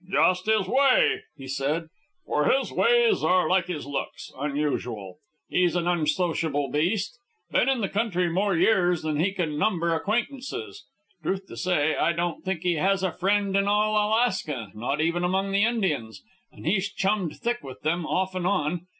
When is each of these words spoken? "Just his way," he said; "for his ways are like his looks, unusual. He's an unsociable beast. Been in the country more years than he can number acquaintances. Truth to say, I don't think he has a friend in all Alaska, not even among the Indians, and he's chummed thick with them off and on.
"Just 0.11 0.47
his 0.47 0.67
way," 0.67 1.25
he 1.37 1.47
said; 1.47 1.85
"for 2.25 2.49
his 2.51 2.71
ways 2.71 3.23
are 3.23 3.47
like 3.47 3.67
his 3.67 3.85
looks, 3.85 4.31
unusual. 4.35 5.19
He's 5.47 5.75
an 5.75 5.87
unsociable 5.87 6.71
beast. 6.71 7.19
Been 7.51 7.69
in 7.69 7.81
the 7.81 7.87
country 7.87 8.27
more 8.27 8.55
years 8.55 9.03
than 9.03 9.19
he 9.19 9.31
can 9.31 9.59
number 9.59 9.93
acquaintances. 9.93 10.85
Truth 11.21 11.45
to 11.49 11.55
say, 11.55 11.95
I 11.95 12.13
don't 12.13 12.43
think 12.43 12.61
he 12.61 12.77
has 12.77 13.03
a 13.03 13.11
friend 13.11 13.55
in 13.55 13.67
all 13.67 13.91
Alaska, 13.93 14.71
not 14.73 14.99
even 15.01 15.23
among 15.23 15.51
the 15.51 15.65
Indians, 15.65 16.23
and 16.51 16.65
he's 16.65 16.91
chummed 16.91 17.37
thick 17.37 17.61
with 17.61 17.81
them 17.81 18.07
off 18.07 18.33
and 18.33 18.47
on. 18.47 18.87